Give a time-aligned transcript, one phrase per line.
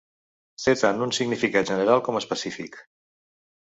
[0.63, 2.85] Té tant un significat general com específic.